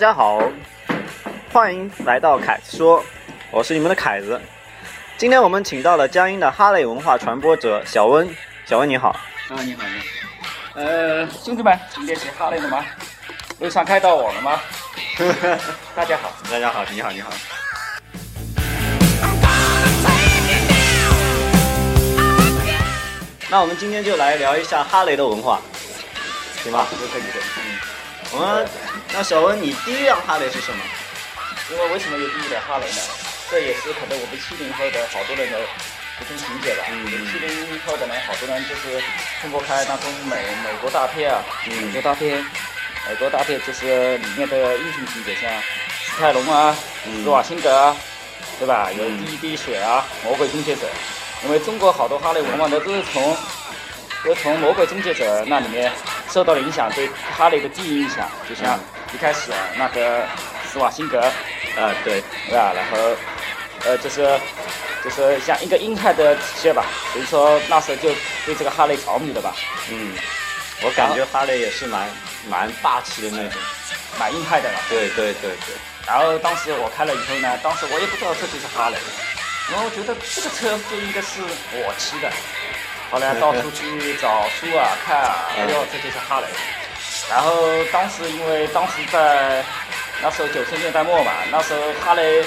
[0.00, 0.40] 家好，
[1.52, 3.04] 欢迎来到凯子说，
[3.50, 4.40] 我是你们的凯子。
[5.18, 8.26] 今天我们请到了江阴的哈雷文化传播者小温，
[8.64, 9.10] 小温你好。
[9.10, 10.06] 啊，你好，你好。
[10.72, 12.82] 呃，兄弟们，今天学哈雷了吗？
[13.58, 14.58] 路上开到我了吗？
[15.94, 17.30] 大家好，大家好，你好，你好。
[23.50, 25.60] 那我们今天就来聊一下哈雷的文化，
[26.62, 26.86] 行吧？
[26.90, 27.22] 都可以
[28.32, 28.66] 我们
[29.12, 30.78] 那小文，你第一辆哈雷是什么？
[31.70, 33.02] 因为为什么有第一辆哈雷呢？
[33.50, 36.84] 这也是可能我们七零后的好多人的一种情节吧。
[36.90, 39.02] 嗯七零后的呢，好多人就是
[39.42, 42.38] 通过看那种美美国大片啊，美国大片，
[43.08, 47.96] 美国大片就是里面的英雄情节，像史泰龙啊、嗯施瓦辛格啊，
[48.58, 48.90] 对吧？
[48.92, 50.82] 有第一滴血啊，魔鬼终结者。
[51.42, 53.36] 因为中国好多哈雷文化呢，都是从
[54.24, 55.90] 都是从魔鬼终结者那里面
[56.30, 58.78] 受到了影响，对哈雷的第一印象，就像
[59.12, 60.24] 一开始啊那个
[60.72, 62.72] 施瓦辛格，啊，对，对吧？
[62.74, 63.16] 然后，
[63.84, 64.38] 呃，就是
[65.02, 68.10] 就是像一个硬汉的体现吧，所以说那时候就
[68.44, 69.54] 对这个哈雷着迷了吧，
[69.90, 70.12] 嗯，
[70.82, 72.08] 我感觉哈雷也是蛮
[72.48, 73.60] 蛮霸气的那种。
[74.18, 74.78] 蛮硬汉的了。
[74.90, 75.74] 对对对对，
[76.04, 78.96] 然后当时我开了以后呢，当时我也不知道这就是哈雷，
[79.70, 81.40] 然后我觉得这个车就应该是
[81.72, 82.28] 我骑的，
[83.08, 86.46] 后来到处去找书啊看啊，哎呦，这就是哈雷。
[87.30, 87.56] 然后
[87.92, 89.64] 当时因为当时在
[90.20, 92.42] 那时候九十年代末嘛，那时候哈雷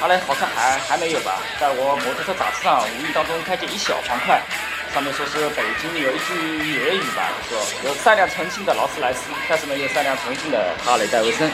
[0.00, 4.42] 哈雷好像还还没有吧，在我摩托车杂志上无意当中看见一小方块，
[4.92, 7.56] 上面说是北京有一句粤语吧，说
[7.88, 11.48] 有三辆重庆的劳斯莱斯，但是呢有三辆重庆的哈雷戴维森。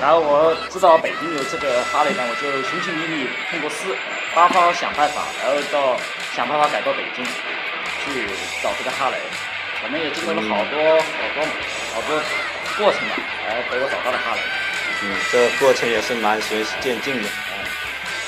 [0.00, 3.94] 然后我知道北京有这个哈雷呢，我就寻寻觅觅，通过思
[4.34, 6.00] 八方想办法，然后到
[6.34, 7.22] 想办法赶到北京
[8.02, 8.26] 去
[8.62, 9.16] 找这个哈雷。
[9.84, 11.42] 我们也经过了好多好多
[11.94, 12.20] 好多
[12.78, 13.16] 过程吧，
[13.46, 14.40] 然后给我找到了哈雷。
[15.04, 17.28] 嗯，这过程也是蛮循序渐进的。
[17.28, 17.32] 嗯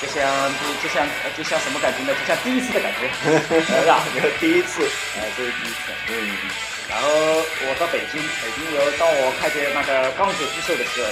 [0.01, 2.13] 就像就就像呃就像什么感觉呢？
[2.13, 3.09] 就像第一次的感觉，
[3.63, 4.03] 是吧？
[4.39, 4.83] 第一次，
[5.17, 5.77] 哎，这是第一次。
[6.09, 6.37] 嗯，
[6.89, 11.09] 然后我到北京，北京有当我看见那个钢铁巨兽的时候，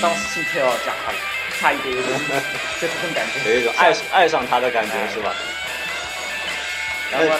[0.00, 1.18] 当时心跳加快了，
[1.60, 2.18] 差一点有点，
[2.80, 3.52] 就这种感觉。
[3.52, 5.32] 有一种爱爱上他的感觉是吧？
[7.12, 7.36] 然后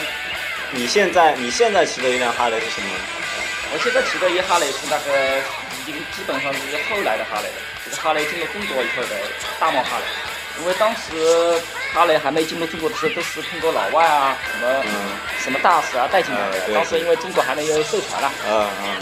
[0.71, 2.89] 你现在你现在骑的一辆哈雷是什么？
[3.73, 5.39] 我现在骑的一哈雷是那个
[5.81, 9.17] 已经基本上是后来的哈雷了，就是哈雷进了中国以后的
[9.59, 10.05] 大贸哈雷。
[10.61, 11.59] 因为当时
[11.95, 14.93] 哈雷还没进入中国的时候，都是通过老外啊、什么、嗯。
[15.41, 16.75] 什么大使啊带进来的。
[16.75, 18.97] 当时因为中国还没有授权了，嗯嗯，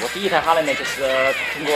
[0.00, 1.02] 我第一台哈雷呢就是
[1.52, 1.74] 通过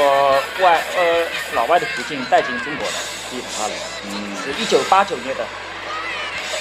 [0.60, 2.94] 外呃老外的途径带进中国的
[3.28, 3.74] 第一台哈雷，
[4.06, 4.36] 嗯。
[4.42, 5.44] 是一九八九年的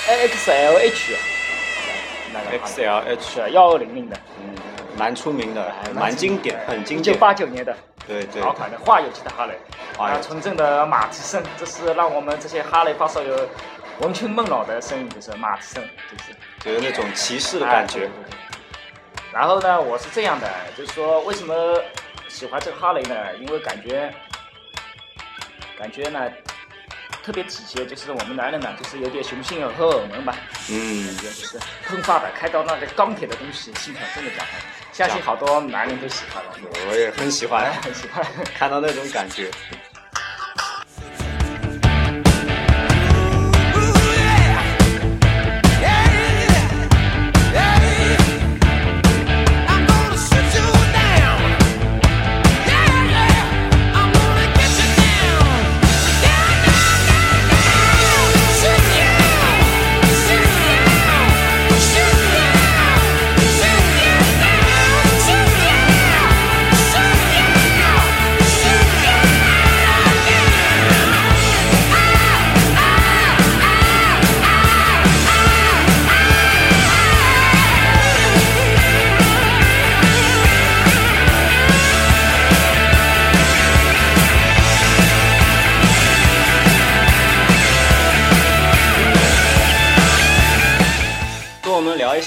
[0.07, 1.15] XLH
[2.33, 4.55] 那个 XLH，幺二零零的，嗯，
[4.97, 7.19] 蛮出名的还，蛮经典，很一九经典。
[7.19, 7.75] 八九年的。
[8.07, 8.41] 对对。
[8.41, 9.57] 老款的化油机的哈雷，
[9.97, 13.49] 啊，纯正的马蹄声，这是让我们这些哈雷发烧友
[13.99, 16.35] 魂牵梦绕的声音，就是马蹄声，就是。
[16.59, 17.99] 就有那种骑士的感觉。
[17.99, 18.07] 哎对。
[18.07, 18.37] 对对。
[19.31, 21.53] 然后呢，我是这样的，就是说为什么
[22.27, 23.15] 喜欢这个哈雷呢？
[23.39, 24.13] 因为感觉
[25.79, 26.29] 感觉呢
[27.23, 30.35] 特别体贴，就是我们男人呢，就是有点雄性荷尔蒙吧，
[30.69, 31.07] 嗯。
[31.07, 34.45] 感，觉就是喷发的，开到那个钢铁的东西，心很真的讲，
[34.93, 36.51] 相信好多男人都喜欢了，
[36.89, 38.23] 我也很喜欢哎，很 喜欢。
[38.55, 39.49] 看到那种感觉。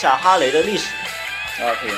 [0.06, 0.86] 下哈雷的历史。
[1.58, 1.90] 啊，可以。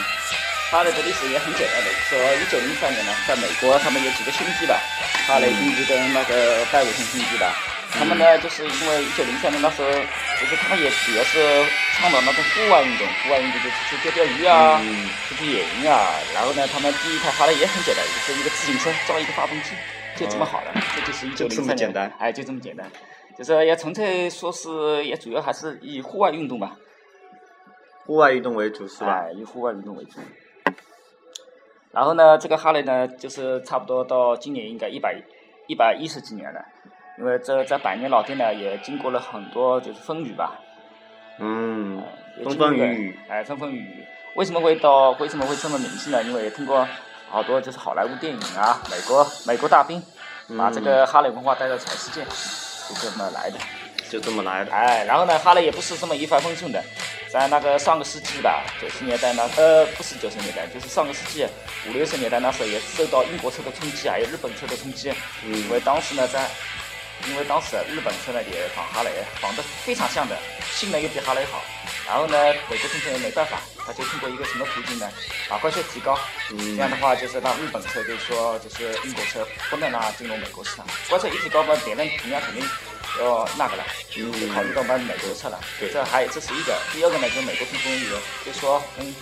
[0.70, 4.80] 哈雷的历史也很简单的，说一九零三年呢，在美国他们有几个兄弟吧，
[5.26, 7.52] 哈雷兄弟跟那个戴维森兄弟吧，
[7.92, 11.64] 他们呢就是因为一九零三年那时候，就是他们也主要是
[11.96, 19.70] 倡导那种户外运动，户外运动就是去钓钓鱼啊，嗯出去野营啊，然后呢，他们第一台哈雷也很简单，就是一个自行车装一个发动机，
[20.16, 22.86] 就这么好了，这就是一九零三年，哎，就这么简单，
[23.38, 26.76] 就是也纯粹说是也主要还是以户外运动吧，
[28.08, 29.26] 户外运动为主是吧？
[29.26, 30.18] 哎，以户外运动为主。
[31.92, 35.22] 然后呢，这个哈雷呢，就是差不多到今年应该一百
[35.66, 36.64] 一百一十几年了，
[37.18, 40.58] 因为这在百年老店呢，也经过了很多就是风雨吧。
[41.38, 42.02] 嗯，
[42.42, 43.18] 风风雨雨。
[43.28, 44.06] 哎，风风雨雨。
[44.36, 46.22] 为什么会到为什么会这么名气呢？
[46.22, 46.88] 因为通过
[47.28, 50.02] 好多就是好莱坞电影啊，美国美国大兵
[50.56, 53.58] 把这个哈雷文化带到全世界，就这么来的。
[54.08, 54.72] 就这么来的。
[54.72, 56.82] 哎，然后呢，哈雷也不是这么一帆风顺的，
[57.30, 61.46] 在那个上个世纪吧，九十年代那呃不是九十年代，就是上个世纪
[61.86, 65.12] 五六十年代那时候也受到英国车的冲击，还有日本车的冲击，
[65.44, 66.48] 嗯因为当时呢在，
[67.28, 69.10] 因为当时日本车呢也仿哈雷，
[69.40, 70.36] 仿的非常像的，
[70.72, 71.62] 性能又比哈雷好，
[72.06, 72.36] 然后呢
[72.70, 75.10] 美国政府也没办法，他就通过一个什么途径呢，
[75.50, 76.18] 把关税提高，
[76.52, 82.66] 嗯这样的话就是让日本车就是说就是英国车不能让它进入美国市场，关税一提高嘛，别人人家肯定
[83.24, 83.84] 要那个了。
[84.10, 84.24] 就
[84.54, 86.76] 考虑到买美国车了，对这还这是一个。
[86.92, 89.14] 第二个呢，就是美国政府也就说跟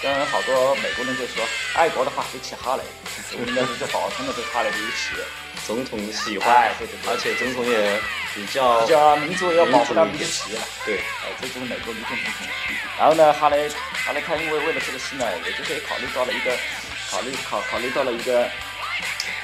[0.00, 2.82] 跟好多美国人就说，爱国的话就骑哈雷，
[3.28, 5.24] 所以呢就保存了这个哈雷的一个企业，
[5.66, 8.00] 总统喜欢哎对对，对而且总统也
[8.34, 10.64] 比较比较民族要保护他们的企业了。
[10.86, 12.46] 对，哎，这就是美国民众总统。
[12.98, 16.56] 然后呢，哈雷哈雷他因为为了这个事呢，也就是也考虑到了一个
[17.10, 18.48] 考虑考考虑到了一个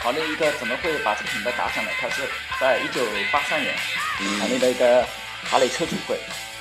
[0.04, 1.90] 考虑一个怎么会把这个品牌打响呢？
[1.98, 2.28] 他是
[2.60, 3.00] 在一九
[3.32, 3.74] 八三年
[4.38, 5.02] 成立的一个
[5.44, 6.20] 哈雷车主会，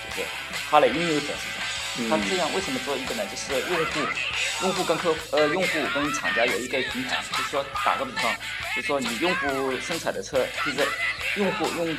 [0.10, 0.28] 就是
[0.72, 2.10] 哈雷拥有者市场。
[2.10, 3.24] 他这样为什么做一个呢？
[3.26, 4.00] 就是用户，
[4.62, 8.34] 用户跟客户呃，用户跟厂家有一个平台，就是说打个比方，
[8.78, 10.88] 就是说你用户生产的车，就是
[11.36, 11.98] 用户用品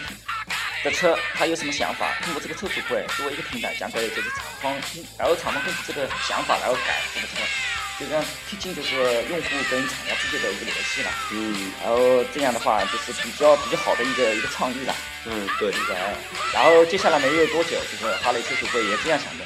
[0.82, 7.34] 的车，他有什么想法，通过这个车主会作为一个平台讲给就是厂方听，然后厂方根据这个想法然后改这个车，
[7.98, 8.94] 就这样贴近就是
[9.30, 11.10] 用户跟厂家之间的一个联系了。
[11.32, 14.94] 嗯然后这样的话就是比较比较好的一个一个创意了。
[15.26, 15.96] 嗯对，这个，
[16.52, 19.44] 然后接下来没有多久，就是哈雷车主会也这样想的，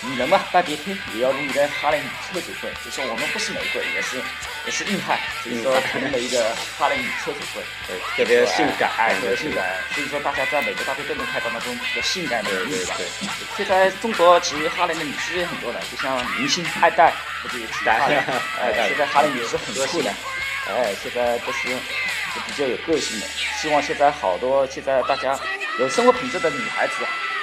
[0.00, 2.00] 你人嘛，但别听也要入一个哈雷
[2.32, 4.20] 车主会，就说我们不是玫瑰，也是
[4.66, 9.62] 也是硬汉，所以说成立了一个哈雷女车主会，对特别性感，哎，特别性感，
[9.94, 12.94] 所以说大家在美国大街都能看到那种比较性感的对对女子吧。
[12.96, 13.06] 对，
[13.56, 17.12] 现在中国其实哈雷的女士也很多的，就像明星爱戴，
[17.42, 18.16] 不是也骑哈雷？
[18.60, 20.10] 哎，现在哈雷女士很酷的，
[20.68, 23.26] 哎，现在都是就比较有个性的。
[23.60, 25.38] 希望现在好多现在大家
[25.78, 26.94] 有生活品质的女孩子，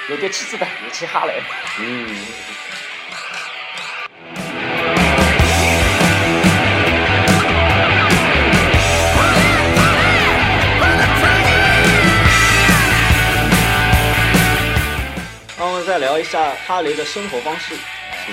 [0.08, 1.40] 有点气质的也骑哈雷。
[1.78, 2.26] 嗯。
[16.12, 17.74] 聊一下哈雷的生活方式。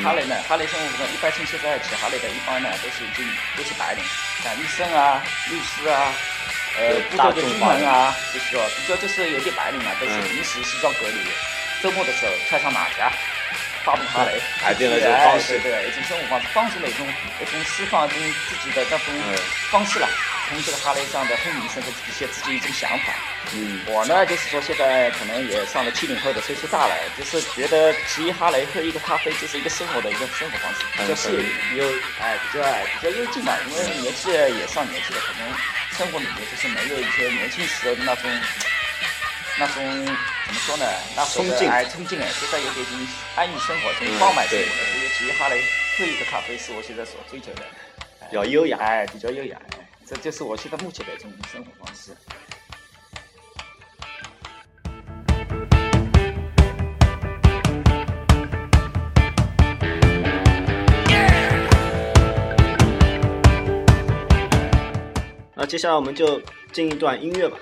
[0.03, 4.03] 哈雷呢，哈雷生活中一般性现在骑哈雷的，一般呢都是已经都是白领，
[4.43, 6.11] 像医生啊、律师啊，
[6.77, 11.23] 呃，对部队的军大众化人啊，就是说比较就是有些白领嘛，都是嗯平时西装革履，
[11.81, 13.09] 周末的时候穿上马甲，
[13.85, 15.57] 发布哈雷， 改变了这种哎方式。
[15.59, 19.39] 对对，一种生活方式，方式的一种一种释放一种自己的那种嗯。
[19.71, 20.09] 方式了，
[20.49, 23.13] 从这个哈雷上的轰鸣声和一些自己一种想法。
[23.53, 23.81] 嗯。
[23.85, 31.85] 我呢，就是说现在可能也上了七零后的岁数大了，就是觉得骑哈雷喝一个咖啡就是一个生活的一个生活方式，比较惬意，有
[32.19, 35.47] 哎，比较哎比较幽静吧，因为年纪也上年纪了，可能
[35.93, 38.29] 生活里面就是没有一些年轻时候的那种
[39.59, 41.69] 那种怎么说呢，那时候的冲劲。
[41.69, 45.61] 哎冲劲哎，现在有点已经安逸生活，这种放慢生活对了，所以骑哈雷
[45.97, 47.63] 喝一个咖啡是我现在所追求的，
[48.29, 48.77] 比较优雅。
[48.79, 49.78] 哎，比较优雅，哎，
[50.09, 52.11] 这就是我现在目前的一种生活方式。
[65.53, 67.59] 那接下来我们就进一段音乐吧。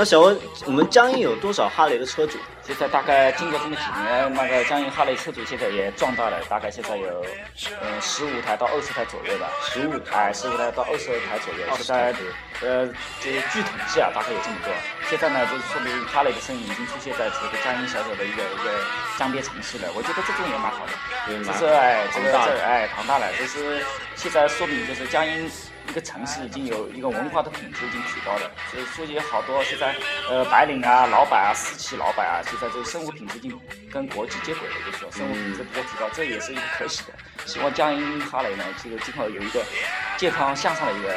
[0.00, 2.38] 那小文，我们江阴有多少哈雷的车主？
[2.66, 7.20] 现在大概经过这么几年，那个江阴哈雷车主现在也壮大了，大概现在有
[7.82, 9.46] 呃十五台到二十台左右吧。
[9.60, 11.66] 十五台，十五台到二十台左右。
[11.76, 12.14] 现在
[12.62, 12.86] 呃，
[13.20, 14.72] 就是据统计啊，大概有这么多。
[15.10, 18.72] 现在呢，就是说明哈雷的身影已经出现在这个江阴小小的一个一个
[19.18, 19.92] 江边城市了。
[19.94, 23.84] 我觉得这种也蛮好的，就是哎，这个这哎庞大了，就是
[24.16, 25.50] 现在说明就是江阴。
[25.90, 29.92] 一个城市已经有一个文化的品质已经提高了，所以说有好多现在
[30.30, 33.60] 呃白领啊、老板啊、私企老板啊，现在这个生活品质已经
[33.92, 37.12] 跟国际接轨了，就是说生活品质比较提高，这也是一个可喜的。
[37.44, 39.64] 希望江阴哈雷呢，这个今后有一个
[40.16, 41.12] 健康向上的一个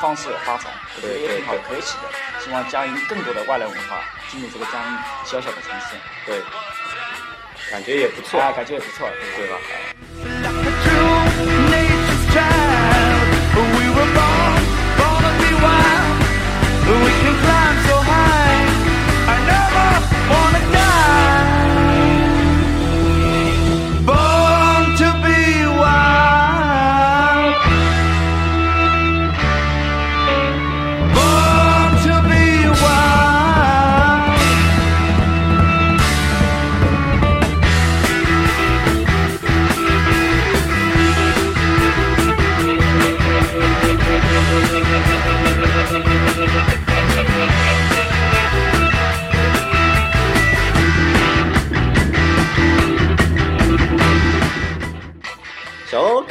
[0.00, 2.08] 方式发展，我觉得也挺好可喜的。
[2.40, 5.94] 希望江阴更多的外来文化进入这个江阴小小的城市，
[6.26, 6.42] 对，
[7.70, 9.56] 感觉也不错，啊，感觉也不错，对吧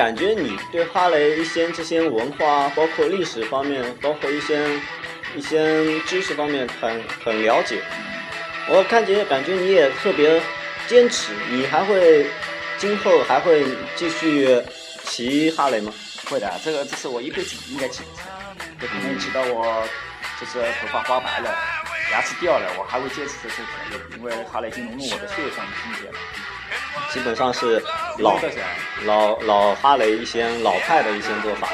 [0.01, 4.67] 感觉你对哈雷一些这些文化，包括历史方面，包括一些
[5.36, 7.79] 一些知识方面很很了解。
[8.67, 10.41] 我感觉感觉你也特别
[10.88, 12.25] 坚持，你还会
[12.79, 13.63] 今后还会
[13.96, 14.60] 继续
[15.03, 15.93] 骑哈雷吗？
[16.27, 18.24] 会的，这个这是我一辈子应该骑的车。
[18.81, 19.88] 就可能骑到我
[20.39, 21.55] 就是头发花白了，
[22.12, 23.62] 牙齿掉了，我还会坚持这车，
[24.17, 26.15] 因为哈雷已经融入我的血液上境界了。
[27.13, 27.83] 基本上是
[28.19, 28.39] 老
[29.05, 31.67] 老老哈雷一些老派的一些做法，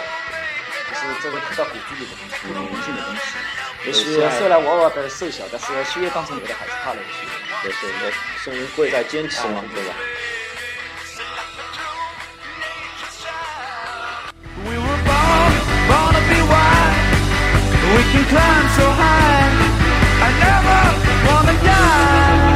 [0.89, 3.21] 就是这个刻到骨子里的东西，人性的东西。
[3.85, 7.27] 也许虽然我的瘦小，但是血液当中流的还是哈雷血。
[7.63, 9.93] 就是那生命贵在坚持嘛，对吧
[14.63, 16.47] ？larger, and one pill
[17.95, 18.23] makes you
[21.59, 22.46] small.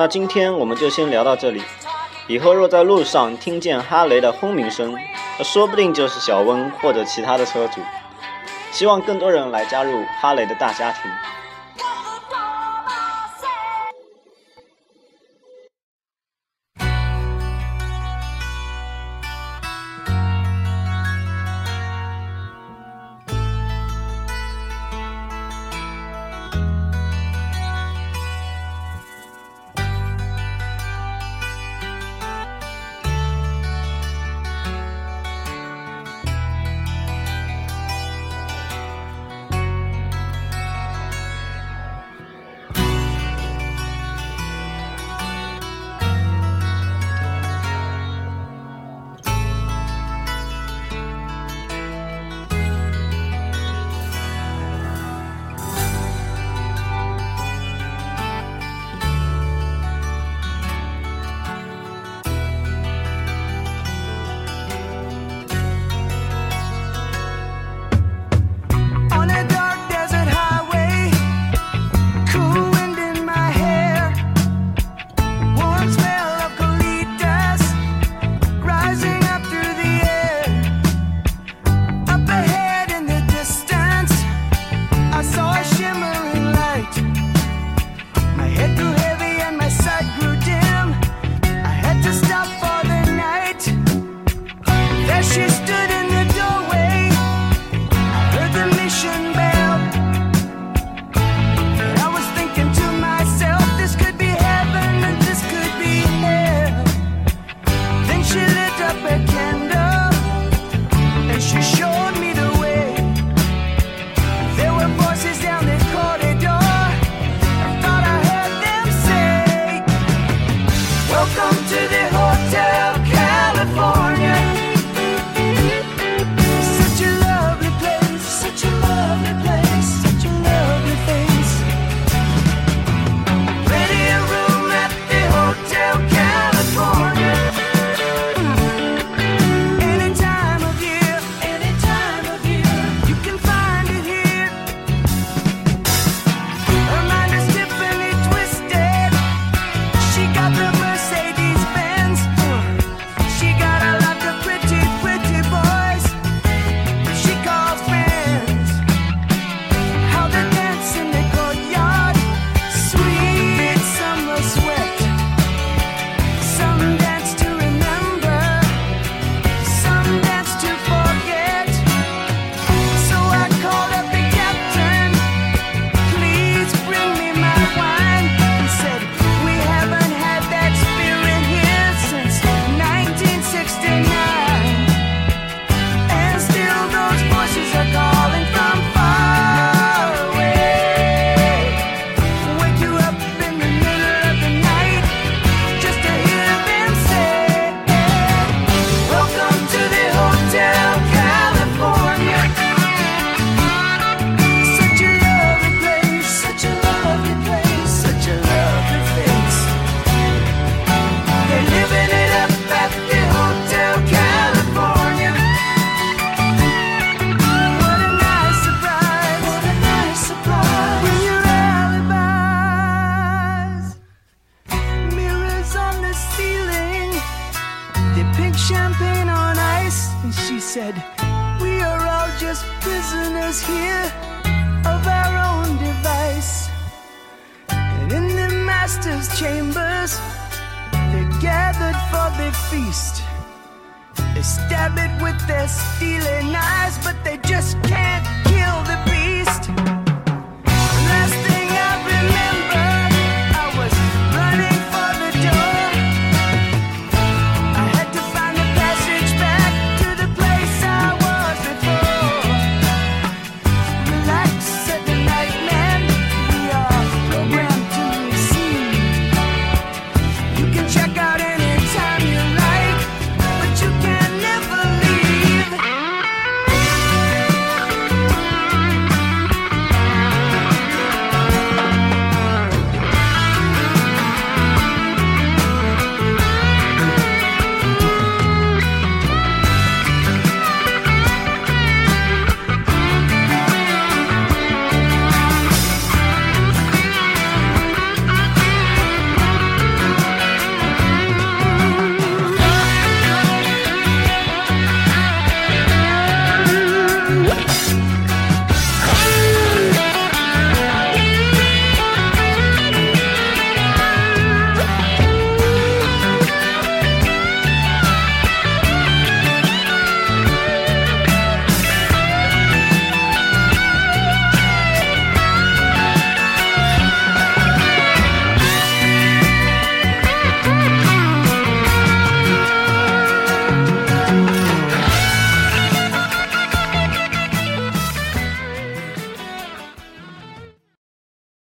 [0.00, 1.62] 那今天我们就先聊到这里。
[2.26, 4.96] 以后若在路上听见哈雷的轰鸣声，
[5.36, 7.82] 那说不定就是小温或者其他的车主。
[8.72, 11.02] 希望更多人来加入哈雷的大家庭。